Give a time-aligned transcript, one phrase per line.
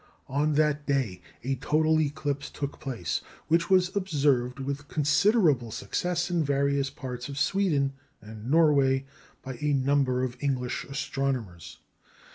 [0.29, 6.43] On that day a total eclipse took place, which was observed with considerable success in
[6.43, 9.05] various parts of Sweden and Norway
[9.43, 11.77] by a number of English astronomers.